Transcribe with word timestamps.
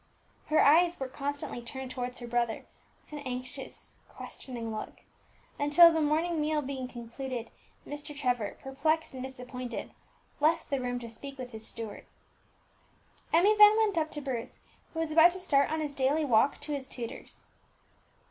Her 0.47 0.59
eyes 0.63 0.99
were 0.99 1.07
constantly 1.07 1.61
turned 1.61 1.91
towards 1.91 2.17
her 2.17 2.25
brother 2.27 2.65
with 3.03 3.13
an 3.13 3.19
anxious, 3.19 3.93
questioning 4.09 4.71
look, 4.75 5.01
until, 5.59 5.93
the 5.93 6.01
morning 6.01 6.41
meal 6.41 6.63
being 6.63 6.87
concluded, 6.87 7.51
Mr. 7.85 8.15
Trevor, 8.15 8.57
perplexed 8.59 9.13
and 9.13 9.21
disappointed, 9.21 9.91
left 10.39 10.71
the 10.71 10.81
room 10.81 10.97
to 10.97 11.07
speak 11.07 11.37
to 11.37 11.45
his 11.45 11.67
steward. 11.67 12.07
Emmie 13.31 13.53
then 13.59 13.77
went 13.77 13.95
up 13.95 14.09
to 14.09 14.21
Bruce, 14.21 14.61
who 14.95 14.99
was 15.01 15.11
about 15.11 15.33
to 15.33 15.39
start 15.39 15.69
on 15.71 15.81
his 15.81 15.93
daily 15.93 16.25
walk 16.25 16.59
to 16.61 16.71
his 16.73 16.87
tutor's. 16.87 17.45